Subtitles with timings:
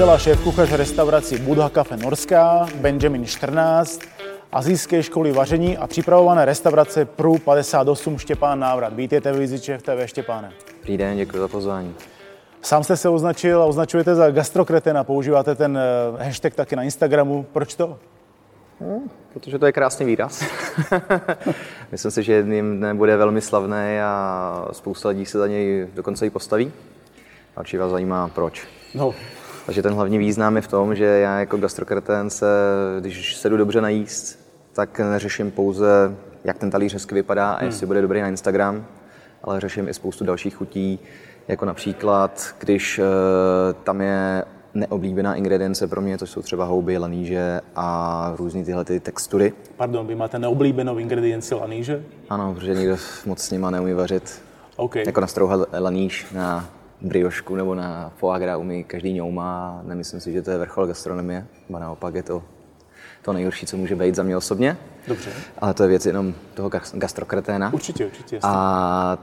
[0.00, 4.00] Majitel a šéf-kuchař restauraci Budha Cafe Norská, Benjamin 14,
[4.52, 8.94] azijské školy vaření a připravované restaurace Pru 58 Štěpán Návrat.
[8.94, 10.52] Vítejte v Viziče v TV Štěpáne.
[10.76, 11.94] Dobrý den, děkuji za pozvání.
[12.62, 17.46] Sám jste se označil a označujete za gastrokretena, používáte ten eh, hashtag taky na Instagramu.
[17.52, 17.98] Proč to?
[18.80, 20.44] No, protože to je krásný výraz.
[21.92, 26.26] Myslím si, že jedním dnem bude velmi slavný a spousta lidí se za něj dokonce
[26.26, 26.72] i postaví.
[27.56, 28.68] A určitě vás zajímá, proč.
[28.94, 29.14] No,
[29.70, 32.46] Takže ten hlavní význam je v tom, že já jako gastrokreten se,
[33.00, 34.38] když se jdu dobře najíst,
[34.72, 38.86] tak neřeším pouze, jak ten talíř hezky vypadá a jestli bude dobrý na Instagram,
[39.44, 40.98] ale řeším i spoustu dalších chutí,
[41.48, 43.02] jako například, když eh,
[43.84, 49.00] tam je neoblíbená ingredience pro mě, to jsou třeba houby, laníže a různé tyhle ty
[49.00, 49.52] textury.
[49.76, 52.04] pardon, vy máte neoblíbenou ingredienci laníže?
[52.30, 52.96] Ano, protože někdo
[53.26, 54.42] moc s nima neumí vařit.
[54.76, 54.96] OK.
[54.96, 59.80] Jako nastrouhat laníž na briošku nebo na foie gras umí každý ňouma.
[59.84, 62.42] Nemyslím si, že to je vrchol gastronomie, ba naopak je to
[63.22, 64.76] to nejhorší, co může být za mě osobně.
[65.08, 65.30] Dobře.
[65.58, 67.72] Ale to je věc jenom toho gas- gastrokreténa.
[67.72, 68.36] Určitě, určitě.
[68.36, 68.50] jasně.
[68.52, 69.18] A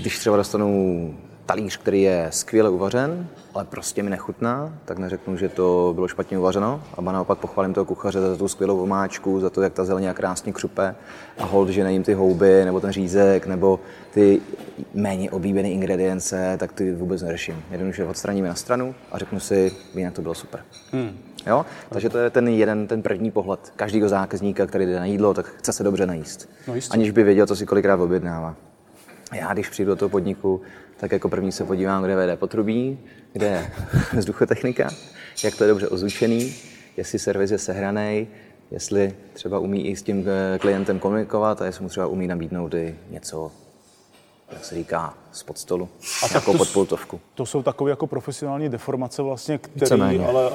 [0.00, 1.14] když třeba dostanu
[1.48, 6.38] talíř, který je skvěle uvařen, ale prostě mi nechutná, tak neřeknu, že to bylo špatně
[6.38, 10.14] uvařeno, a naopak pochválím toho kuchaře za tu skvělou omáčku, za to, jak ta zeleně
[10.14, 10.94] krásně křupe
[11.38, 14.40] a hold, že nejím ty houby, nebo ten řízek, nebo ty
[14.94, 17.62] méně oblíbené ingredience, tak ty vůbec neřeším.
[17.70, 20.60] Jednoduše odstraníme na stranu a řeknu si, jinak to bylo super.
[20.92, 21.18] Hmm.
[21.46, 21.66] Jo?
[21.88, 25.46] Takže to je ten jeden, ten první pohled každého zákazníka, který jde na jídlo, tak
[25.46, 26.48] chce se dobře najíst.
[26.68, 26.92] No jistě.
[26.92, 28.54] Aniž by věděl, co si kolikrát objednává.
[29.32, 30.60] Já, když přijdu do toho podniku,
[31.00, 32.98] tak jako první se podívám, kde vede potrubí,
[33.32, 33.70] kde je
[34.18, 34.90] vzduchotechnika,
[35.44, 36.54] jak to je dobře ozvučený,
[36.96, 38.28] jestli servis je sehraný,
[38.70, 42.74] jestli třeba umí i s tím eh, klientem komunikovat a jestli mu třeba umí nabídnout
[42.74, 43.52] i něco,
[44.52, 45.88] jak se říká, spod stolu,
[46.22, 47.20] A jako to podpultovku.
[47.34, 50.50] To jsou takové jako profesionální deformace vlastně, které, ale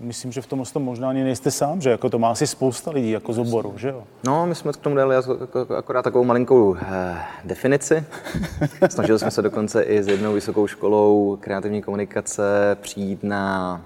[0.00, 2.90] myslím, že v tom tom možná ani nejste sám, že jako to má asi spousta
[2.90, 4.02] lidí jako z oboru, že jo?
[4.24, 8.04] No, my jsme k tomu dali jako- jako- akorát takovou malinkou eh, definici.
[8.88, 13.80] Snažili jsme se dokonce i s jednou vysokou školou kreativní komunikace přijít na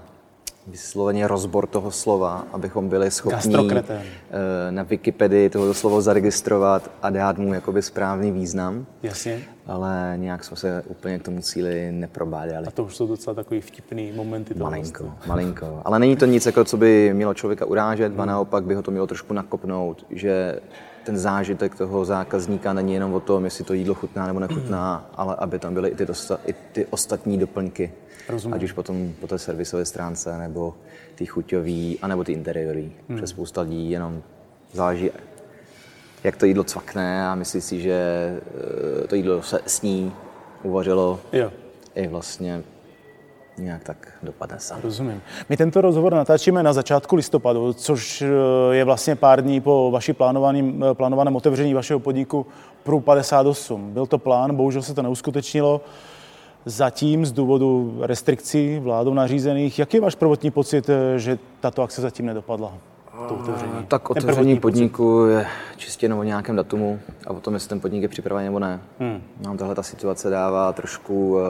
[0.69, 7.37] vysloveně rozbor toho slova, abychom byli schopni eh, na Wikipedii toho slovo zaregistrovat a dát
[7.37, 8.85] mu jakoby správný význam.
[9.03, 9.41] Jasně.
[9.67, 12.67] Ale nějak jsme se úplně k tomu cíli neprobádali.
[12.67, 14.53] A to už jsou docela takový vtipný momenty.
[14.53, 15.29] toho Malinko, vlastně.
[15.29, 15.81] malinko.
[15.85, 18.91] Ale není to nic, jako, co by mělo člověka urážet, a naopak by ho to
[18.91, 20.59] mělo trošku nakopnout, že
[21.03, 25.35] ten zážitek toho zákazníka není jenom o tom, jestli to jídlo chutná nebo nechutná, ale
[25.35, 27.91] aby tam byly i ty, dosta, i ty ostatní doplňky.
[28.29, 28.53] Rozumím.
[28.53, 30.75] Ať už potom po té servisové stránce, nebo
[31.15, 32.91] ty chuťový, anebo ty interiérový.
[33.09, 33.17] Hmm.
[33.17, 34.21] Přes spousta lidí jenom
[34.73, 35.11] záleží,
[36.23, 37.93] jak to jídlo cvakne a myslí si, že
[39.03, 40.13] eh, to jídlo se sní,
[40.63, 41.51] uvařilo, Jo.
[41.95, 42.63] i vlastně
[43.59, 44.79] nějak tak dopadne sám.
[44.83, 45.21] Rozumím.
[45.49, 48.27] My tento rozhovor natáčíme na začátku listopadu, což eh,
[48.75, 52.45] je vlastně pár dní po vaší plánovaném, eh, plánovaném otevření vašeho podniku
[52.83, 53.93] PRU 58.
[53.93, 55.81] Byl to plán, bohužel se to neuskutečnilo.
[56.65, 59.79] Zatím z důvodu restrikcí vládou nařízených.
[59.79, 62.73] Jaký je váš prvotní pocit, eh, že tato akce zatím nedopadla?
[63.27, 63.71] To otevření.
[63.87, 65.45] Tak Ten otevření podniku je
[65.77, 68.81] čistě jenom o nějakém datumu a o tom, jestli ten podnik je připravený nebo ne.
[68.99, 69.21] Hmm.
[69.41, 71.41] Nám tahle ta situace dává trošku uh,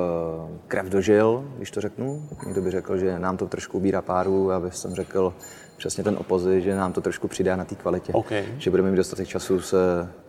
[0.67, 2.23] krev do žil, když to řeknu.
[2.45, 5.33] Někdo by řekl, že nám to trošku ubírá páru, aby jsem řekl
[5.77, 8.13] přesně ten opozy, že nám to trošku přidá na té kvalitě.
[8.13, 8.31] OK.
[8.57, 9.77] Že budeme mít dostatek času se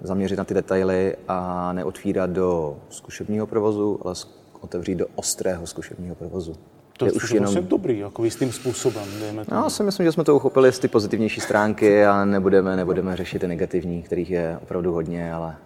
[0.01, 4.15] zaměřit na ty detaily a neotvírat do zkušebního provozu, ale
[4.61, 6.57] otevřít do ostrého zkušebního provozu.
[7.01, 7.55] To je už jenom...
[7.61, 9.45] dobrý, jako jistým způsobem, dejme.
[9.51, 13.17] No, já si myslím, že jsme to uchopili z ty pozitivnější stránky a nebudeme, nebudeme
[13.17, 15.57] řešit ty negativní, kterých je opravdu hodně, ale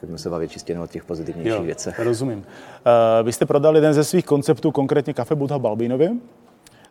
[0.00, 1.98] pojďme se bavit čistě jenom o těch pozitivnějších Jo, věcech.
[2.00, 2.38] rozumím.
[2.38, 6.10] Uh, vy jste prodal jeden ze svých konceptů, konkrétně kafe Budha v Balbínově.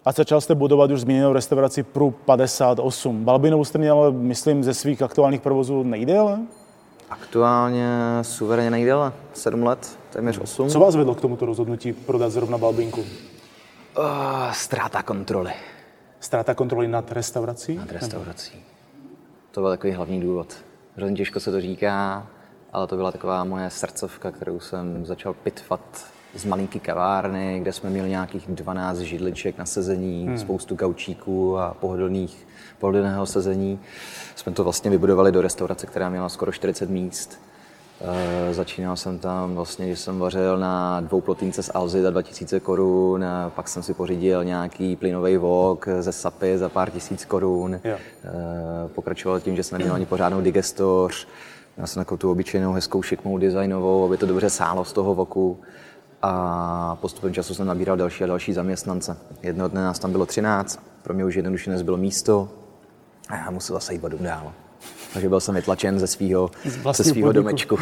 [0.06, 3.26] A začal jste budovat už zmíněnou restauraci PRU 58.
[3.26, 6.40] Balbínovu jste měl, myslím, ze svých aktuálních provozů nejdéle.
[7.10, 7.88] Aktuálně
[8.22, 10.70] suverénně nejdéle, sedm let, téměř osm.
[10.70, 13.04] Co vás vedlo k tomuto rozhodnutí prodat zrovna Balbínku?
[13.98, 15.54] Uh, ztráta kontroly
[16.20, 17.76] Ztráta kontroly nad restaurací?
[17.76, 18.64] nad restaurací.
[19.52, 20.56] To byl takový hlavní důvod.
[20.96, 22.28] Hrozně těžko se to říká,
[22.74, 27.90] ale to byla taková moje srdcovka, kterou jsem začal pitvat z malinké kavárny, kde jsme
[27.90, 30.38] měli nějakých 12 židliček na sezení, hmm.
[30.38, 32.48] spoustu gaučíků a pohodlných,
[32.80, 33.80] pohodlného sezení.
[34.36, 37.40] Jsme to vlastně vybudovali do restaurace, která měla skoro 40 míst.
[38.02, 42.60] E, začínal jsem tam vlastně, že jsem vařil na dvou plotínce z Alzy za 2000
[42.60, 47.80] korun, pak jsem si pořídil nějaký plynový vok ze Sapy za pár tisíc korun.
[47.84, 47.98] Jo.
[47.98, 51.28] E, pokračoval tím, že jsem neměl ani pořádnou digestoř,
[51.78, 55.60] měl jsem takovou tu obyčejnou hezkou šikmou designovou, aby to dobře sálo z toho voku.
[56.22, 59.18] A postupem času jsem nabíral další a další zaměstnance.
[59.44, 62.50] Jednoho dne nás tam bylo 13, pro mě už jednoduše nezbylo místo
[63.30, 64.54] a já musel zase jít dál.
[65.16, 66.52] Takže byl jsem vytlačen ze svého
[66.94, 67.78] ze svýho domečku.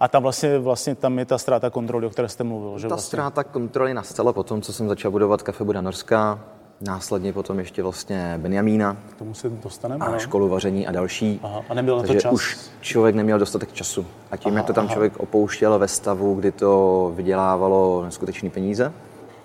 [0.00, 2.78] A tam vlastně, vlastně tam je ta ztráta kontroly, o které jste mluvil.
[2.78, 3.06] Že ta vlastně...
[3.06, 6.40] ztráta kontroly nastala po tom, co jsem začal budovat kafe Buda Norská,
[6.80, 8.96] následně potom ještě vlastně Benjamína.
[9.10, 10.06] K tomu se dostaneme.
[10.06, 10.18] A no?
[10.18, 11.40] školu vaření a další.
[11.42, 11.62] Aha.
[11.68, 12.32] A nebyl na to čas?
[12.32, 14.06] už člověk neměl dostatek času.
[14.30, 14.92] A tím, aha, jak to tam aha.
[14.92, 18.92] člověk opouštěl ve stavu, kdy to vydělávalo neskutečné peníze,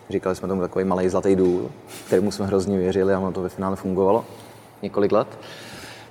[0.09, 1.69] říkali jsme tomu takový malý zlatý důl,
[2.05, 4.25] kterému jsme hrozně věřili a ono to ve finále fungovalo
[4.81, 5.27] několik let,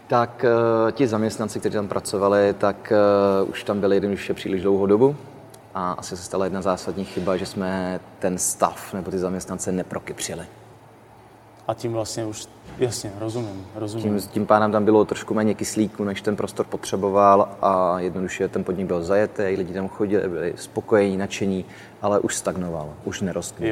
[0.08, 2.92] tak uh, ti zaměstnanci, kteří tam pracovali, tak
[3.42, 5.16] uh, už tam byli jednoduše příliš dlouhou dobu
[5.74, 10.46] a asi se stala jedna zásadní chyba, že jsme ten stav nebo ty zaměstnance neprokypřili.
[11.68, 12.46] A tím vlastně už,
[12.78, 14.20] jasně, rozumím, rozumím.
[14.20, 18.64] Tím, tím pádem tam bylo trošku méně kyslíku, než ten prostor potřeboval a jednoduše ten
[18.64, 21.64] podnik byl zajetý, lidi tam chodili, byli spokojení, nadšení,
[22.02, 23.62] ale už stagnoval, už nerostl.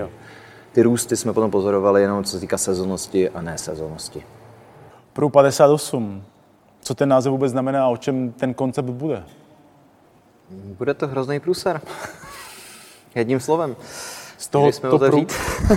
[0.72, 4.24] Ty růsty jsme potom pozorovali jenom co se týká sezonnosti a ne sezonnosti.
[5.14, 6.24] Pro 58.
[6.80, 9.24] Co ten název vůbec znamená a o čem ten koncept bude?
[10.50, 11.80] Bude to hrozný průser.
[13.14, 13.76] Jedním slovem.
[14.38, 15.32] Z toho Měli jsme to otevřít.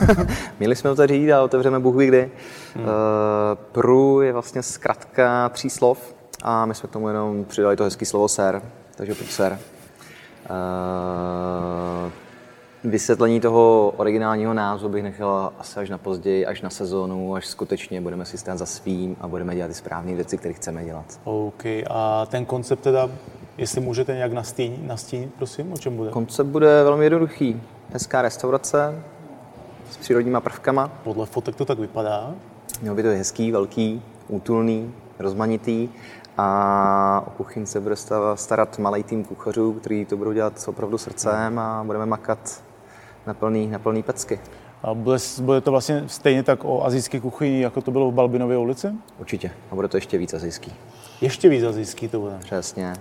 [0.59, 2.31] Měli jsme otevřít a otevřeme Bůh ví kdy.
[2.75, 2.85] Hmm.
[2.85, 2.91] Uh,
[3.71, 8.05] pru je vlastně zkratka tří slov a my jsme k tomu jenom přidali to hezké
[8.05, 8.61] slovo ser,
[8.95, 9.59] takže průser.
[10.49, 12.11] Uh,
[12.83, 18.01] Vysvětlení toho originálního názvu bych nechal asi až na později, až na sezónu, až skutečně
[18.01, 21.19] budeme si stát za svým a budeme dělat ty správné věci, které chceme dělat.
[21.23, 21.65] OK.
[21.89, 23.09] A ten koncept teda,
[23.57, 26.11] jestli můžete nějak nastínit, nastínit, prosím, o čem bude?
[26.11, 27.61] Koncept bude velmi jednoduchý.
[27.93, 29.03] Hezká restaurace
[29.91, 30.87] s přírodníma prvkama.
[31.03, 32.35] Podle fotek to tak vypadá.
[32.81, 35.89] Mělo by to hezký, velký, útulný, rozmanitý
[36.37, 37.95] a o kuchyň se bude
[38.35, 42.66] starat malý tým kuchařů, který to budou dělat opravdu srdcem a budeme makat
[43.27, 44.39] na plný, na plný pecky.
[44.83, 48.57] A bude, bude to vlastně stejně tak o azijské kuchyni, jako to bylo v Balbinově
[48.57, 48.87] ulici?
[49.19, 49.51] Určitě.
[49.71, 50.73] A bude to ještě víc azijský.
[51.21, 52.37] Ještě víc azijský to bude.
[52.39, 52.93] Přesně.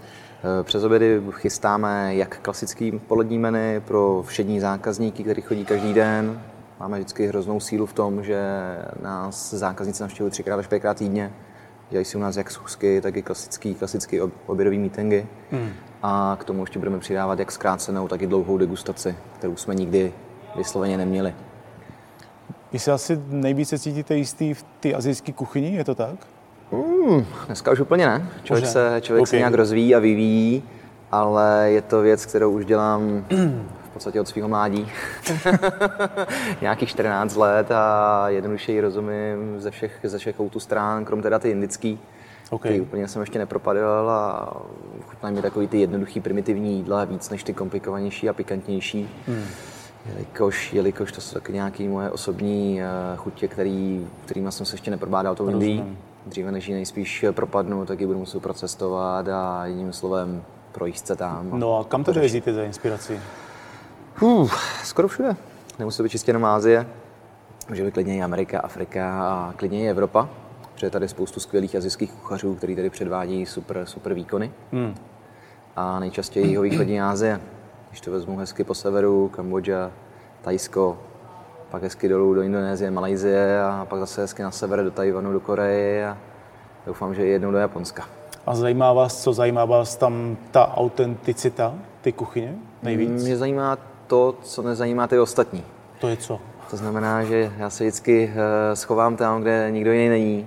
[0.60, 6.42] E, přes obědy chystáme jak klasický polední menu pro všední zákazníky, který chodí každý den.
[6.80, 8.42] Máme vždycky hroznou sílu v tom, že
[9.02, 11.32] nás zákazníci navštěvují třikrát až pětkrát týdně.
[11.90, 15.26] Dělají si u nás jak schůzky, tak i klasický, klasický obědový meetingy.
[15.50, 15.72] Hmm.
[16.08, 20.12] A k tomu ještě budeme přidávat jak zkrácenou, tak i dlouhou degustaci, kterou jsme nikdy
[20.56, 21.34] vysloveně neměli.
[22.72, 26.14] Vy se asi nejvíce cítíte jistý v té azijské kuchyni, je to tak?
[26.72, 28.28] Mm, dneska už úplně ne.
[28.42, 29.30] Člověk, se, člověk okay.
[29.30, 30.62] se nějak rozvíjí a vyvíjí,
[31.12, 33.24] ale je to věc, kterou už dělám
[33.84, 34.88] v podstatě od svého mládí.
[36.60, 41.38] Nějakých 14 let a jednoduše ji rozumím ze všech, ze všech koutů strán, krom teda
[41.38, 42.00] ty indický.
[42.50, 42.72] Okay.
[42.72, 44.52] Ty úplně jsem ještě nepropadl a
[45.16, 49.08] chutnají mi takový ty jednoduchý primitivní jídla víc než ty komplikovanější a pikantnější.
[49.26, 49.44] Hmm.
[50.06, 54.90] Jelikož, jelikož to jsou taky nějaké moje osobní uh, chutě, který, kterýma jsem se ještě
[54.90, 55.84] neprobádal tou Indii.
[56.26, 61.16] Dříve než ji nejspíš propadnu, tak ji budu muset procestovat a jedním slovem projíst se
[61.16, 61.50] tam.
[61.52, 63.20] No a kam to jezdíte za inspiraci?
[64.20, 64.50] Uh,
[64.84, 65.36] skoro všude.
[65.78, 66.86] Nemusí být čistě jenom Ázie.
[67.68, 70.28] Může být klidně i Amerika, Afrika a klidně i Evropa
[70.76, 74.52] protože je tady spoustu skvělých azijských kuchařů, kteří tady předvádí super, super výkony.
[74.72, 74.94] Hmm.
[75.76, 77.40] A nejčastěji jeho východní Asie.
[77.88, 79.90] Když to vezmu hezky po severu, Kambodža,
[80.42, 80.98] Tajsko,
[81.70, 85.40] pak hezky dolů do Indonésie, Malajzie a pak zase hezky na sever do Tajvanu, do
[85.40, 86.18] Koreje a
[86.86, 88.04] doufám, že i jednou do Japonska.
[88.46, 93.24] A zajímá vás, co zajímá vás tam ta autenticita, ty kuchyně nejvíc?
[93.24, 95.64] Mě zajímá to, co nezajímá ty ostatní.
[96.00, 96.40] To je co?
[96.70, 100.46] To znamená, že já se vždycky eh, schovám tam, kde nikdo jiný není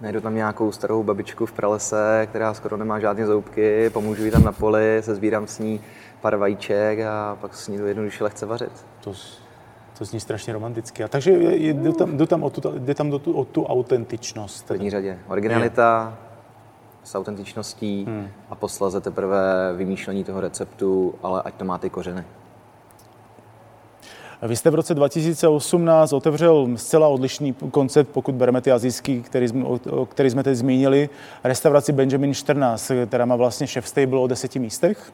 [0.00, 4.44] najdu tam nějakou starou babičku v pralese, která skoro nemá žádné zoubky, pomůžu jí tam
[4.44, 5.80] na poli, se sbírám s ní
[6.20, 8.86] pár vajíček a pak s ní jednoduše lehce vařit.
[9.00, 9.12] To,
[9.98, 11.04] to zní strašně romanticky.
[11.04, 14.64] A takže jde tam, jde tam, o, tu, jde tam do tu, o tu autentičnost.
[14.64, 15.18] V první řadě.
[15.28, 16.28] Originalita je.
[17.04, 18.28] s autentičností hmm.
[18.50, 22.24] a posléze teprve vymýšlení toho receptu, ale ať to má ty kořeny.
[24.42, 29.64] Vy jste v roce 2018 otevřel zcela odlišný koncept, pokud bereme ty azijský, který jsme,
[30.08, 31.08] který jsme teď zmínili,
[31.44, 35.12] restauraci Benjamin 14, která má vlastně chef stable o deseti místech.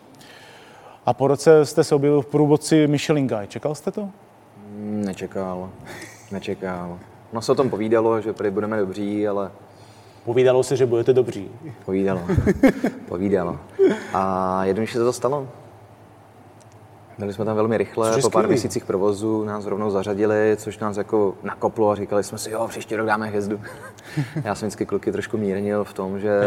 [1.06, 3.46] A po roce jste se objevil v průvodci Michelin Guide.
[3.46, 4.08] Čekal jste to?
[4.78, 5.70] Nečekal.
[6.32, 6.98] Nečekal.
[7.32, 9.50] No se o tom povídalo, že tady budeme dobří, ale...
[10.24, 11.50] Povídalo se, že budete dobří.
[11.84, 12.20] Povídalo.
[13.08, 13.58] Povídalo.
[14.14, 15.48] A jednoduše se to stalo.
[17.18, 21.34] Byli jsme tam velmi rychle, po pár měsících provozu nás rovnou zařadili, což nás jako
[21.42, 23.60] nakoplo a říkali jsme si, jo, příští rok dáme hvězdu.
[24.44, 26.40] Já jsem vždycky kluky trošku mírnil v tom, že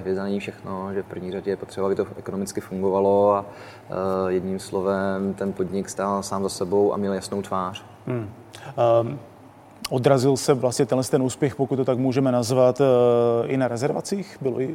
[0.00, 3.96] hvězda není všechno, že v první řadě je potřeba, aby to ekonomicky fungovalo a uh,
[4.28, 7.84] jedním slovem ten podnik stál sám za sebou a měl jasnou tvář.
[8.06, 8.30] Hmm.
[9.02, 9.18] Um,
[9.90, 14.36] Odrazil se vlastně tenhle ten úspěch, pokud to tak můžeme nazvat, eh, i na rezervacích?
[14.40, 14.74] Bylo i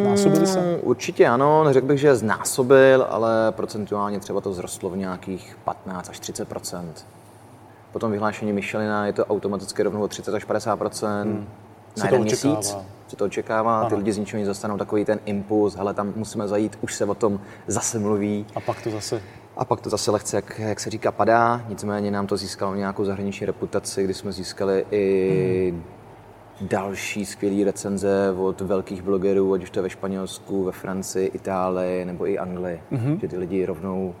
[0.00, 0.60] znásobili se?
[0.60, 6.08] Mm, určitě ano, neřekl bych, že znásobil, ale procentuálně třeba to vzrostlo v nějakých 15
[6.08, 7.06] až 30%
[7.92, 10.80] Potom vyhlášení Michelina je to automaticky rovnou o 30 až 50
[11.22, 11.46] hmm.
[11.96, 12.76] na jeden měsíc.
[13.08, 13.88] Se to očekává, ano.
[13.88, 17.04] ty lidi z ničeho nic dostanou takový ten impuls, hele, tam musíme zajít, už se
[17.04, 18.46] o tom zase mluví.
[18.54, 19.22] A pak to zase
[19.56, 21.64] a pak to zase lehce, jak, jak se říká, padá.
[21.68, 26.68] Nicméně nám to získalo nějakou zahraniční reputaci, kdy jsme získali i hmm.
[26.68, 32.04] další skvělé recenze od velkých blogerů, ať už to je ve Španělsku, ve Francii, Itálii
[32.04, 32.82] nebo i Anglii.
[32.92, 33.18] Mm-hmm.
[33.20, 34.14] Že ty lidi rovnou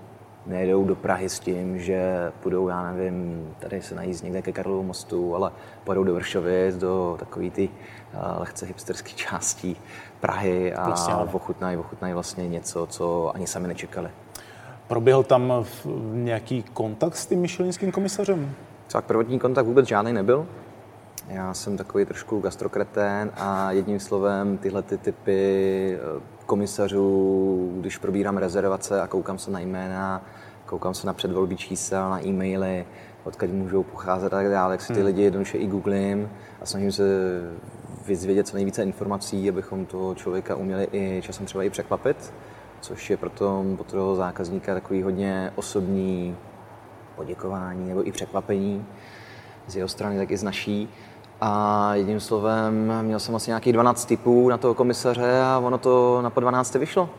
[0.46, 4.82] nejedou do Prahy s tím, že půjdou, já nevím, tady se najíst někde ke Karlovu
[4.82, 5.50] mostu, ale
[5.84, 9.76] půjdou do Vršovic, do takové ty uh, lehce hipsterské části
[10.20, 14.10] Prahy a vlastně, ochutnají, ochutnají vlastně něco, co ani sami nečekali.
[14.88, 15.64] Proběhl tam
[16.12, 18.54] nějaký kontakt s tím myšelinským komisařem?
[18.92, 20.46] Tak prvotní kontakt vůbec žádný nebyl.
[21.28, 28.36] Já jsem takový trošku gastrokretén a jedním slovem tyhle ty typy eh, komisařů, když probírám
[28.36, 30.22] rezervace a koukám se na jména,
[30.66, 32.86] koukám se na předvolbí čísel, na e-maily,
[33.24, 35.06] odkud můžou pocházet a tak dále, tak si ty hmm.
[35.06, 37.04] lidi jednoduše i googlím a snažím se
[38.06, 42.32] vyzvědět co nejvíce informací, abychom toho člověka uměli i časem třeba i překvapit
[42.84, 43.30] což je pro,
[43.90, 46.36] toho zákazníka takový hodně osobní
[47.16, 48.86] poděkování nebo i překvapení
[49.66, 50.88] z jeho strany, tak i z naší.
[51.40, 56.22] A jedním slovem, měl jsem asi nějakých 12 typů na toho komisaře a ono to
[56.22, 57.10] na po 12 vyšlo.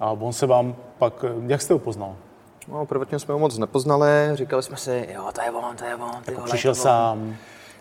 [0.00, 2.16] A on se vám pak, jak jste ho poznal?
[2.68, 5.94] No, prvotně jsme ho moc nepoznali, říkali jsme si, jo, to je on, to je
[5.94, 6.22] on.
[6.24, 7.36] Ty jako přišel sám.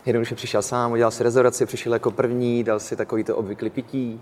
[0.06, 4.22] Jednoduše přišel sám, udělal si rezervaci, přišel jako první, dal si takový to obvyklý pití,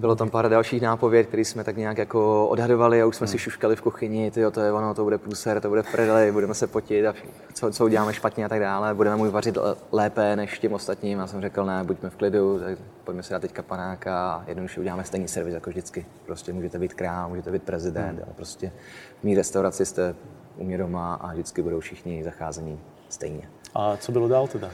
[0.00, 3.32] bylo tam pár dalších nápověd, které jsme tak nějak jako odhadovali a už jsme hmm.
[3.32, 6.54] si šuškali v kuchyni, tyjo, to je ono, to bude průser, to bude prdeli, budeme
[6.54, 7.14] se potit a
[7.54, 9.58] co, co uděláme špatně a tak dále, budeme mu vařit
[9.92, 11.18] lépe než těm ostatním.
[11.18, 14.80] Já jsem řekl, ne, buďme v klidu, tak pojďme si dát teďka panáka a jednoduše
[14.80, 16.06] uděláme stejný servis jako vždycky.
[16.26, 18.22] Prostě můžete být král, můžete být prezident, hmm.
[18.24, 18.72] ale prostě
[19.20, 20.14] v mý restauraci jste
[20.56, 23.48] u mě doma a vždycky budou všichni zacházení stejně.
[23.74, 24.70] A co bylo dál teda?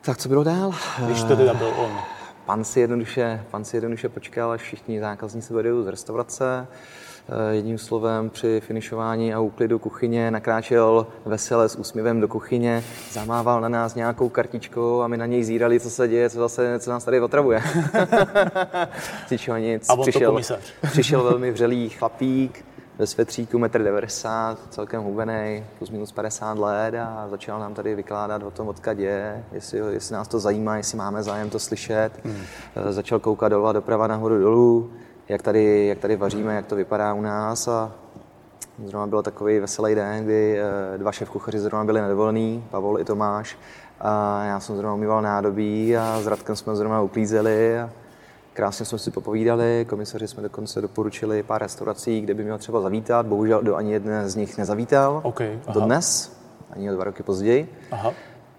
[0.00, 0.72] Tak co bylo dál?
[1.06, 2.19] Když to teda byl on
[2.50, 6.66] pan si jednoduše, pan si jednoduše počkal, až všichni zákazníci vedou z restaurace.
[7.28, 13.60] Eh, jedním slovem při finišování a úklidu kuchyně nakráčel vesele s úsměvem do kuchyně, zamával
[13.60, 16.90] na nás nějakou kartičkou a my na něj zírali, co se děje, co, zase, co
[16.90, 17.62] nás tady otravuje.
[19.58, 19.88] nic.
[19.88, 20.40] A přišel,
[20.90, 22.64] přišel velmi vřelý chlapík,
[23.00, 28.42] ve svetříku 1,90 m, celkem hubený, plus minus 50 let a začal nám tady vykládat
[28.42, 32.10] o tom, odkud je, jestli, jestli nás to zajímá, jestli máme zájem to slyšet.
[32.24, 32.36] Hmm.
[32.76, 34.90] Eh, začal koukat doleva, doprava, nahoru, dolů,
[35.28, 37.92] jak tady, jak tady vaříme, jak to vypadá u nás a
[38.84, 43.04] zrovna byl takový veselý den, kdy eh, dva šéf kuchaři zrovna byli nedovolený, Pavol i
[43.04, 43.58] Tomáš,
[44.00, 47.90] a já jsem zrovna umýval nádobí a s Radkem jsme zrovna uklízeli a
[48.52, 53.26] Krásně jsme si popovídali, komisaři jsme dokonce doporučili pár restaurací, kde by měl třeba zavítat.
[53.26, 55.20] Bohužel do ani jedné z nich nezavítal.
[55.24, 55.74] Okay, aha.
[55.74, 56.36] Dodnes,
[56.70, 57.72] ani o dva roky později.
[57.90, 58.12] Aha.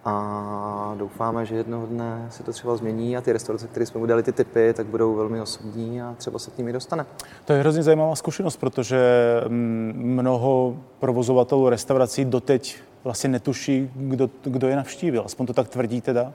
[0.06, 4.06] A doufáme, že jednoho dne se to třeba změní a ty restaurace, které jsme mu
[4.06, 7.06] dali ty typy, tak budou velmi osobní a třeba se k nimi dostane.
[7.46, 9.00] To je hrozně zajímavá zkušenost, protože
[9.48, 15.24] mm, mnoho provozovatelů restaurací doteď vlastně netuší, kdo, kdo je navštívil.
[15.26, 16.34] Aspoň to tak tvrdí teda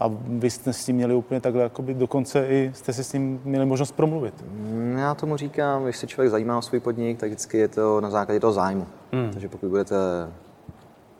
[0.00, 3.40] a vy jste s tím měli úplně takhle, jakoby dokonce i jste si s ním
[3.44, 4.34] měli možnost promluvit.
[4.50, 8.00] Mm, já tomu říkám, když se člověk zajímá o svůj podnik, tak vždycky je to
[8.00, 8.86] na základě toho zájmu.
[9.12, 9.30] Hmm.
[9.32, 9.96] Takže pokud budete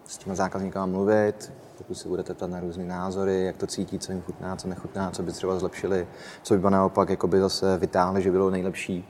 [0.05, 4.13] s těmi zákazníky mluvit, pokud si budete ptát na různé názory, jak to cítí, co
[4.13, 6.07] jim chutná, co nechutná, co by třeba zlepšili,
[6.43, 9.05] co by naopak jakoby zase vytáhli, že bylo nejlepší,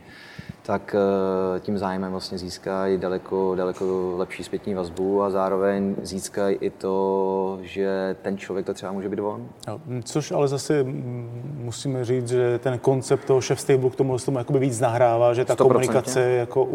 [0.63, 6.71] tak eh, tím zájmem vlastně získají daleko, daleko lepší zpětní vazbu a zároveň získají i
[6.71, 9.49] to, že ten člověk to třeba může být on.
[10.03, 10.85] Což ale zase
[11.55, 15.45] musíme říct, že ten koncept toho chef stable k tomu, tomu jakoby víc nahrává, že
[15.45, 15.57] ta 100%.
[15.57, 16.69] komunikace je jako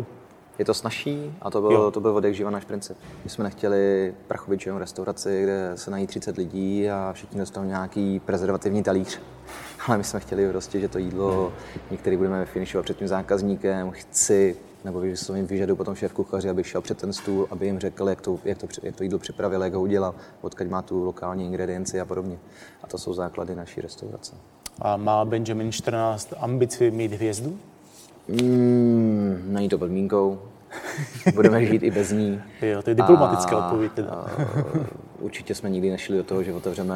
[0.61, 2.97] je to snažší a to byl, to byl od jak živa náš princip.
[3.23, 8.83] My jsme nechtěli prachovičovou restauraci, kde se nají 30 lidí a všichni dostanou nějaký prezervativní
[8.83, 9.19] talíř.
[9.87, 11.53] Ale my jsme chtěli prostě, že to jídlo
[11.91, 16.81] některý budeme finišovat před tím zákazníkem, chci nebo vyslovím vyžadu potom šéf kuchaři, aby šel
[16.81, 19.73] před ten stůl, aby jim řekl, jak to, jak to, jak to jídlo připravil, jak
[19.73, 22.37] ho udělal, odkud má tu lokální ingredienci a podobně.
[22.83, 24.35] A to jsou základy naší restaurace.
[24.81, 27.57] A má Benjamin 14 ambici mít hvězdu?
[28.27, 30.39] Mm, není to podmínkou.
[31.35, 32.41] budeme žít i bez ní.
[32.61, 34.25] Jo, to je diplomatická odpověď teda.
[35.19, 36.95] určitě jsme nikdy nešli do toho, že otevřeme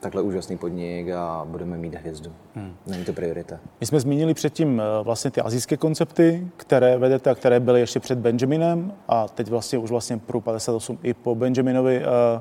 [0.00, 2.32] takhle úžasný podnik a budeme mít hvězdu.
[2.54, 2.74] Hmm.
[2.86, 3.58] Není to priorita.
[3.80, 8.00] My jsme zmínili předtím eh, vlastně ty azijské koncepty, které vedete a které byly ještě
[8.00, 12.02] před Benjaminem a teď vlastně už vlastně pro 58 i po Benjaminovi.
[12.02, 12.40] Eh,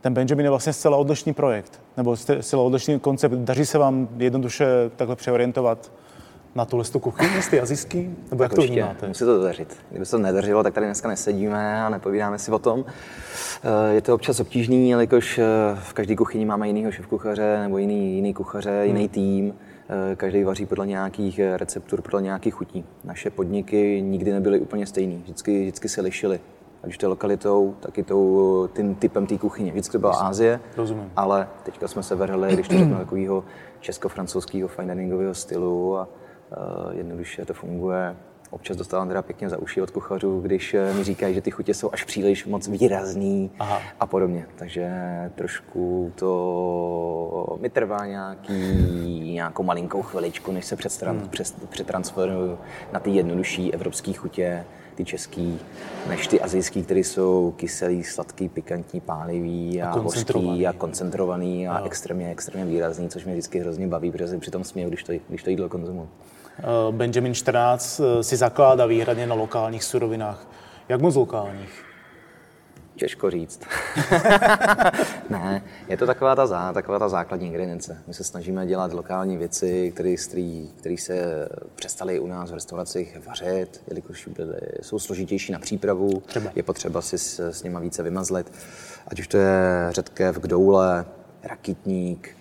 [0.00, 3.32] ten Benjamin je vlastně zcela odlišný projekt, nebo zcela odlišný koncept.
[3.32, 5.92] Daří se vám jednoduše takhle přeorientovat
[6.54, 8.16] na tuhle tu kuchyni z ty azijský?
[8.30, 9.08] Nebo jak to vnímáte?
[9.08, 9.76] Musí to dařit.
[9.90, 12.84] Kdyby se to nedařilo, tak tady dneska nesedíme a nepovídáme si o tom.
[13.64, 15.44] Eh, je to občas obtížný, jelikož eh,
[15.74, 18.86] v každé kuchyni máme jinýho šéf-kuchaře nebo jiný, jiný kuchaře, hmm.
[18.86, 19.54] jiný tým.
[20.12, 22.84] Eh, každý vaří podle nějakých receptur, podle nějakých chutí.
[23.04, 26.40] Naše podniky nikdy nebyly úplně stejný, vždycky, vždycky se lišily.
[26.82, 29.72] Ať už to je lokalitou, tak i tou, tím typem té kuchyně.
[29.72, 31.10] Vždycky to byla Ázie, Rozumím.
[31.16, 33.44] ale teďka jsme se vrhli, když to řeknu, takového
[33.80, 36.08] česko-francouzského fine diningového stylu a
[36.92, 38.16] jednoduše to funguje
[38.54, 41.74] občas dostávám teda pěkně za uši od kuchařů, když eh, mi říkají, že ty chutě
[41.74, 43.82] jsou až příliš moc výrazný Aha.
[44.00, 44.46] a podobně.
[44.56, 44.90] Takže
[45.34, 51.28] trošku to mi trvá nějaký, nějakou malinkou chviličku, než se hmm.
[51.68, 52.58] přetransferuju
[52.92, 55.58] na ty jednodušší evropské chutě, ty český,
[56.08, 61.78] než ty azijský, které jsou kyselý, sladký, pikantní, pálivý a, a hořký a koncentrovaný a
[61.78, 61.84] jo.
[61.84, 65.50] extrémně, extrémně výrazný, což mě vždycky hrozně baví, protože přitom směju, když to, když to
[65.50, 66.08] jídlo konzumuji.
[66.58, 70.46] Eh, Benjamin 14 eh, si zakládá výhradně na lokálních surovinách.
[70.88, 71.84] Jak moc lokálních?
[72.96, 73.60] Těžko říct.
[75.30, 78.02] ne, je to taková ta, zá, taková ta základní ingredience.
[78.06, 79.92] My se snažíme dělat lokální věci,
[80.78, 86.50] které se přestaly u nás v restauracích vařit, jelikož byly, jsou složitější na přípravu, Třeba.
[86.54, 88.52] je potřeba si s, s nima více vymazlit.
[89.08, 91.04] Ať už to je řetkev k doule,
[91.42, 92.36] rakitník,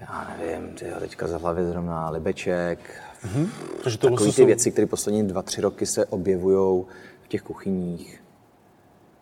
[0.00, 2.78] já nevím, tyjo, teďka za hlavě zrovna libeček,
[3.24, 3.48] Mm-hmm.
[3.82, 4.46] Takže to Takové ty jsou...
[4.46, 6.84] věci, které poslední dva, tři roky se objevují
[7.22, 8.22] v těch kuchyních,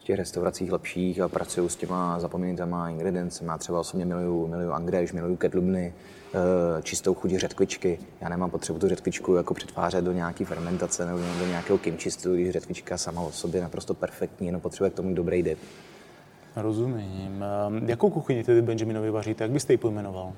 [0.01, 3.51] v těch restauracích lepších a pracují s těma zapomenutýma ingrediencemi.
[3.59, 5.95] třeba osobně miluju, miluju angréž, miluju kedlubny,
[6.35, 7.99] eh, čistou chuť řetkvičky.
[8.21, 12.51] Já nemám potřebu tu řetkvičku jako přetvářet do nějaké fermentace nebo do nějakého kimčistu, když
[12.51, 15.59] řetkvička sama o sobě je naprosto perfektní, jenom potřebuje k tomu dobrý dip.
[16.57, 17.45] Rozumím.
[17.67, 19.45] Ehm, jakou kuchyni tedy Benjaminovi vaříte?
[19.45, 20.33] Jak byste ji pojmenoval?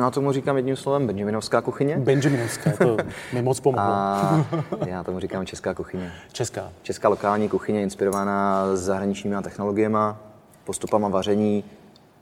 [0.00, 1.96] Já tomu říkám jedním slovem Benjaminovská kuchyně.
[1.98, 2.96] Benjaminovská, to
[3.32, 3.92] mi moc pomohlo.
[3.92, 4.46] A
[4.86, 6.12] já tomu říkám česká kuchyně.
[6.32, 6.72] Česká.
[6.82, 9.98] Česká lokální kuchyně inspirovaná zahraničními technologiemi,
[10.64, 11.64] postupama vaření,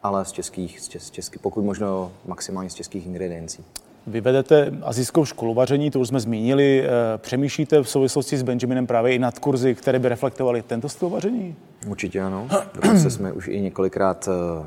[0.03, 3.65] ale z českých, z česk, český, pokud možno maximálně z českých ingrediencí.
[4.07, 6.85] Vy vedete azijskou školu vaření, to už jsme zmínili.
[6.85, 11.09] Eh, přemýšlíte v souvislosti s Benjaminem právě i nad kurzy, které by reflektovaly tento styl
[11.09, 11.57] vaření?
[11.87, 12.49] Určitě ano.
[12.75, 14.67] Dokonce jsme už i několikrát eh,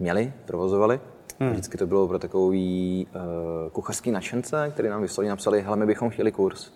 [0.00, 1.00] měli, provozovali.
[1.40, 1.50] Hmm.
[1.50, 6.10] Vždycky to bylo pro takový uh, kuchařský nadšence, který nám vyslovně napsali, hele, my bychom
[6.10, 6.70] chtěli kurz.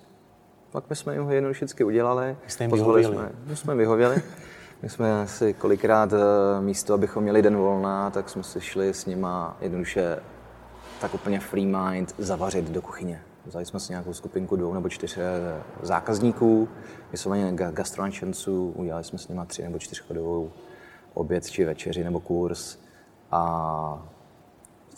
[0.70, 2.36] Pak my jsme jim ho jednoduše udělali.
[2.46, 3.14] Jste jim vyhověli.
[3.14, 4.22] Jsme, my jsme vyhověli.
[4.82, 6.18] My jsme si kolikrát uh,
[6.60, 10.18] místo, abychom měli den volna, tak jsme si šli s nima jednoduše
[11.00, 13.22] tak úplně free mind zavařit do kuchyně.
[13.46, 16.68] Vzali jsme si nějakou skupinku dvou nebo čtyř eh, zákazníků,
[17.12, 20.52] vysloveně gastrončenců, udělali jsme s nimi tři nebo čtyřchodovou
[21.14, 22.78] oběd či večeři nebo kurz
[23.30, 24.08] a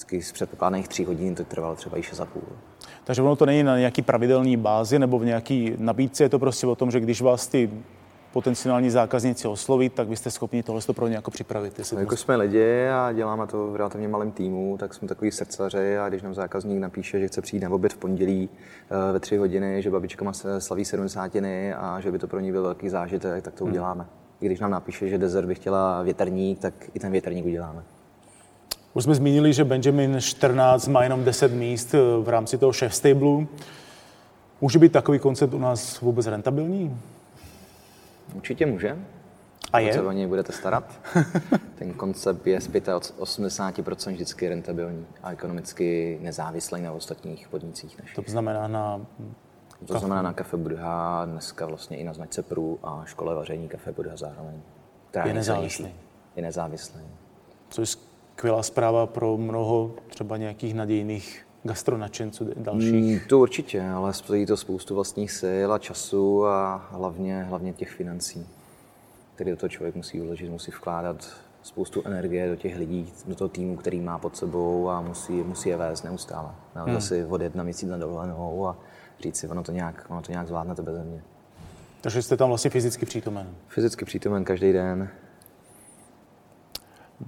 [0.00, 2.26] vždycky z předpokládaných tří hodin to trvalo třeba i 6,5.
[3.04, 6.66] Takže ono to není na nějaký pravidelný bázi nebo v nějaký nabídce, je to prostě
[6.66, 7.70] o tom, že když vás ty
[8.32, 11.78] potenciální zákazníci osloví, tak vy jste schopni tohle pro ně jako připravit.
[11.78, 15.30] Jestli no, jako jsme lidi a děláme to v relativně malém týmu, tak jsme takový
[15.30, 18.48] srdcaři a když nám zákazník napíše, že chce přijít na oběd v pondělí
[18.90, 21.32] eh, ve tři hodiny, že babička má slaví 70
[21.76, 23.72] a že by to pro ní byl velký zážitek, tak to hmm.
[23.72, 24.06] uděláme.
[24.40, 27.82] I když nám napíše, že dezert by chtěla větrník, tak i ten větrník uděláme.
[28.94, 32.94] Už jsme zmínili, že Benjamin 14 má jenom 10 míst eh, v rámci toho chef
[32.94, 33.46] stable.
[34.60, 37.00] Může být takový koncept u nás vůbec rentabilní?
[38.34, 38.98] Určitě může.
[39.72, 39.92] A je?
[39.92, 40.84] se o něj budete starat.
[41.78, 47.98] Ten koncept je z 80% vždycky rentabilní a ekonomicky nezávislý na ostatních podnicích.
[47.98, 48.14] Našich.
[48.14, 49.00] To znamená na
[49.86, 53.92] to znamená na Kafe Budha, dneska vlastně i na značce Pru a škole vaření Kafe
[53.92, 54.60] Budha zároveň.
[55.24, 55.94] je nezávislý.
[56.36, 57.00] Je nezávislý.
[57.68, 57.98] Což
[58.40, 63.20] skvělá zpráva pro mnoho třeba nějakých nadějných gastronačenců dalších.
[63.22, 67.90] Mm, to určitě, ale stojí to spoustu vlastních sil a času a hlavně, hlavně těch
[67.90, 68.46] financí,
[69.34, 71.28] které do toho člověk musí uložit, musí vkládat
[71.62, 75.68] spoustu energie do těch lidí, do toho týmu, který má pod sebou a musí, musí
[75.68, 76.48] je vést neustále.
[76.74, 77.00] Nelze hmm.
[77.00, 78.76] si odjet na měsíc na dovolenou a
[79.20, 81.22] říct si, ono to nějak, ono to nějak zvládnete bez mě.
[82.00, 83.46] Takže jste tam vlastně fyzicky přítomen?
[83.68, 85.08] Fyzicky přítomen každý den.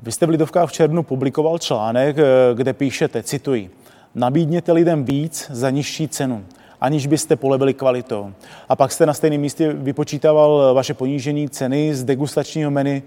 [0.02, 2.24] Vy jste v Lidovkách v červnu publikoval článek, eh,
[2.54, 3.70] kde píšete, cituji,
[4.14, 6.44] nabídněte lidem víc za nižší cenu.
[6.80, 8.32] aniž byste polevili kvalitou.
[8.68, 13.02] A pak jste na stejném místě vypočítával vaše ponížení ceny z degustačního menu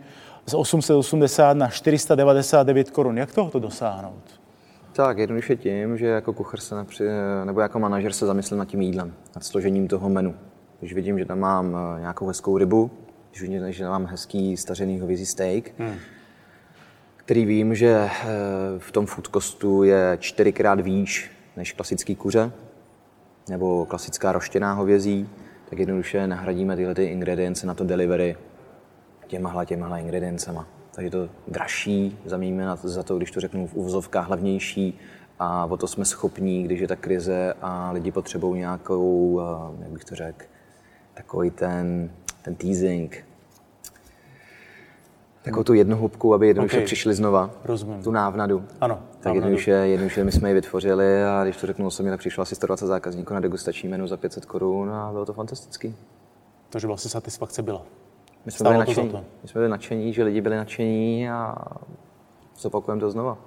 [0.45, 3.17] z 880 na 499 korun.
[3.17, 4.23] Jak tohoto dosáhnout?
[4.93, 7.03] Tak, jednoduše tím, že jako kuchař se napři,
[7.45, 10.35] nebo jako manažer se zamyslím nad tím jídlem, nad složením toho menu.
[10.79, 12.91] Když vidím, že tam mám eh, nějakou hezkou rybu,
[13.29, 15.95] když vidím, že tam mám hezký stařený hovězí steak, hmm.
[17.25, 18.09] Který vím, že eh,
[18.77, 22.51] v tom food costu je čtyřikrát výš než klasický kuře,
[23.49, 25.29] nebo klasická roštěná hovězí,
[25.69, 28.37] tak jednoduše nahradíme tyhle ty ingredience na to delivery
[29.27, 30.67] těmahle, těmahle ingrediencema.
[30.91, 34.99] Takže to dražší, zaměníme za to, když to řeknu v uvozovkách, hlavnější
[35.39, 39.91] a o to jsme schopní, když je ta krize a lidi potřebují nějakou, eh, jak
[39.91, 40.45] bych to řekl,
[41.13, 42.11] takový ten,
[42.41, 43.25] ten teasing,
[45.45, 46.85] takovou tu jednohubku, aby jednoduše okay.
[46.85, 47.49] přišli znova.
[47.65, 48.03] Rozumím.
[48.03, 48.63] Tu návnadu.
[48.81, 48.99] Ano.
[49.19, 52.55] Tak jednoduše, jednoduše my jsme ji vytvořili a když to řeknu osobně, tak přišlo asi
[52.55, 55.95] 120 zákazníků na degustační menu za 500 korun a bylo to fantastický.
[56.69, 57.81] Takže vlastně satisfakce byla.
[58.45, 59.11] My jsme, byli nadšení.
[59.43, 61.55] My jsme byli nadšení, že lidi byli nadšení a
[62.57, 63.37] zopakujeme to znova.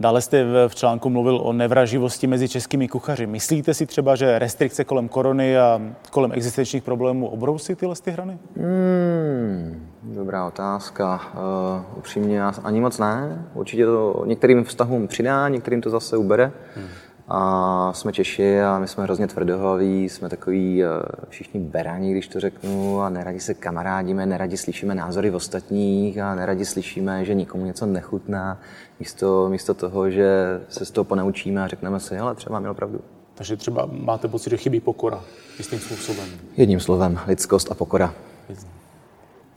[0.00, 3.26] Dále jste v článku mluvil o nevraživosti mezi českými kuchaři.
[3.26, 5.80] Myslíte si třeba, že restrikce kolem korony a
[6.10, 8.38] kolem existenčních problémů obrousí tyhle ty hrany?
[8.56, 11.20] Hmm, dobrá otázka.
[11.34, 13.46] Uh, upřímně ani moc ne.
[13.54, 16.52] Určitě to některým vztahům přidá, některým to zase ubere.
[16.76, 16.86] Hmm.
[17.28, 20.90] A jsme Češi a my jsme hrozně tvrdohlaví, jsme takový uh,
[21.28, 26.34] všichni berani, když to řeknu, a neradi se kamarádíme, neradi slyšíme názory v ostatních a
[26.34, 28.60] neradi slyšíme, že nikomu něco nechutná,
[29.00, 33.00] místo, místo toho, že se z toho ponaučíme a řekneme si, ale třeba měl pravdu.
[33.34, 35.20] Takže třeba máte pocit, že chybí pokora
[35.58, 36.28] jistým způsobem.
[36.56, 38.14] Jedním slovem, lidskost a pokora.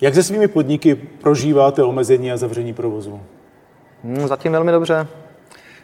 [0.01, 3.19] Jak se svými podniky prožíváte omezení a zavření provozu?
[4.03, 5.07] Hmm, zatím velmi dobře.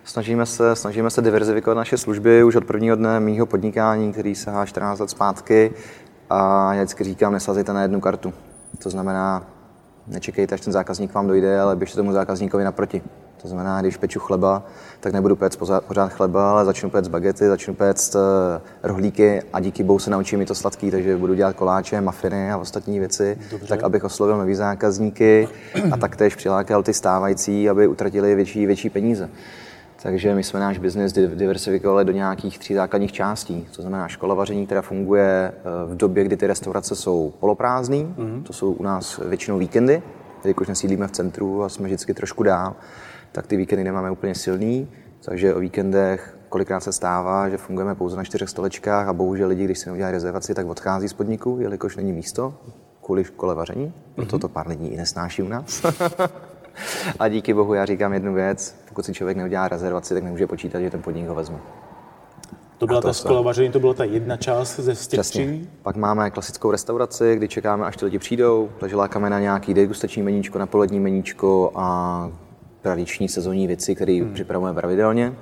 [0.05, 4.51] Snažíme se, snažíme se diverzifikovat naše služby už od prvního dne mýho podnikání, který se
[4.65, 5.73] 14 let zpátky.
[6.29, 8.33] A já vždycky říkám, nesazejte na jednu kartu.
[8.83, 9.47] To znamená,
[10.07, 13.01] nečekejte, až ten zákazník vám dojde, ale běžte tomu zákazníkovi naproti.
[13.41, 14.63] To znamená, když peču chleba,
[14.99, 19.83] tak nebudu péct pořád chleba, ale začnu péct bagety, začnu péct eh, rohlíky a díky
[19.83, 23.67] bohu se naučím mi to sladký, takže budu dělat koláče, mafiny a ostatní věci, Dobře.
[23.67, 25.47] tak abych oslovil nový zákazníky
[25.91, 29.29] a taktéž přilákal ty stávající, aby utratili větší, větší peníze.
[30.03, 33.67] Takže my jsme náš biznis diversifikovali do nějakých tří základních částí.
[33.75, 35.61] To znamená škola vaření, která funguje eh,
[35.93, 37.97] v době, kdy ty restaurace jsou poloprázdné.
[37.97, 38.43] Mm-hmm.
[38.43, 40.03] To jsou u nás většinou víkendy,
[40.43, 42.75] jelikož nesídlíme v centru a jsme vždycky trošku dál,
[43.31, 44.87] tak ty víkendy nemáme úplně silný.
[45.25, 49.65] Takže o víkendech kolikrát se stává, že fungujeme pouze na čtyřech stolečkách a bohužel lidi,
[49.65, 52.53] když si neudělají rezervaci, tak odchází z podniku, jelikož není místo
[53.03, 53.93] kvůli škole vaření.
[54.15, 54.41] Proto mm-hmm.
[54.41, 55.85] to pár lidí i nesnáší u nás.
[57.19, 60.81] A díky bohu já říkám jednu věc, pokud si člověk neudělá rezervaci, tak nemůže počítat,
[60.81, 61.57] že ten podnik ho vezme.
[62.77, 66.31] To byla to ta škola vaření, to byla ta jedna část ze těch Pak máme
[66.31, 70.65] klasickou restauraci, kdy čekáme, až ty lidi přijdou, takže lákáme na nějaký degustační meníčko, na
[70.65, 72.31] polední meníčko a
[72.81, 74.33] tradiční sezónní věci, které hmm.
[74.33, 75.33] připravujeme pravidelně.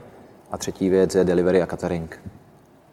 [0.51, 2.19] A třetí věc je delivery a catering.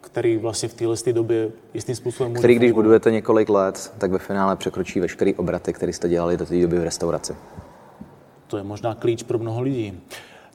[0.01, 4.55] Který vlastně v téhle době jistým způsobem Který, když budujete několik let, tak ve finále
[4.55, 7.35] překročí veškerý obraty, který jste dělali do té doby v restauraci.
[8.49, 9.99] To je možná klíč pro mnoho lidí.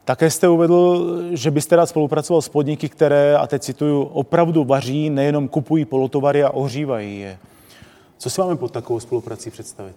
[0.05, 5.09] Také jste uvedl, že byste rád spolupracoval s podniky, které, a teď cituju, opravdu vaří,
[5.09, 7.37] nejenom kupují polotovary a ohřívají je.
[8.17, 9.95] Co si máme pod takovou spoluprací představit?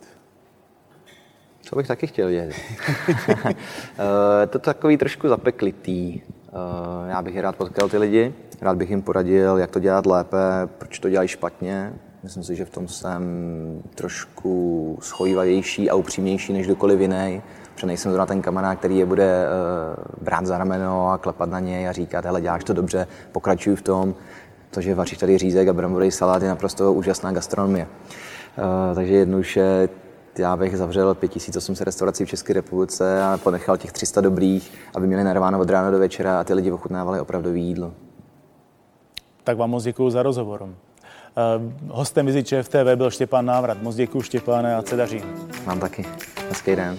[1.70, 2.54] To bych taky chtěl vědět.
[4.42, 6.20] Eh, to takový trošku zapeklitý.
[6.20, 10.06] Eh, já bych je rád potkal ty lidi, rád bych jim poradil, jak to dělat
[10.06, 10.36] lépe,
[10.78, 11.92] proč to dělají špatně.
[12.22, 13.22] Myslím si, že v tom jsem
[13.94, 17.42] trošku schojivavější a upřímnější než kdokoliv jiný
[17.78, 21.60] protože nejsem zrovna ten kamarád, který je bude uh, brát za rameno a klepat na
[21.60, 24.14] něj a říkat, hele, děláš to dobře, pokračuj v tom.
[24.70, 27.86] To, že vaříš tady řízek a bramborový salát je naprosto úžasná gastronomie.
[27.86, 29.88] Uh, takže jednoduše
[30.38, 35.24] já bych zavřel 5800 restaurací v České republice a ponechal těch 300 dobrých, aby měli
[35.24, 37.92] narváno od rána do večera a ty lidi ochutnávali opravdové jídlo.
[39.44, 40.62] Tak vám moc děkuji za rozhovor.
[40.62, 40.68] Uh,
[41.88, 43.82] hostem Viziče v TV byl Štěpán Návrat.
[43.82, 45.22] Moc děkuji Štěpáne a se daří.
[45.66, 46.04] Mám taky.
[46.48, 46.98] Hezký den.